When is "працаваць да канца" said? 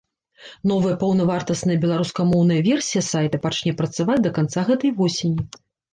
3.83-4.65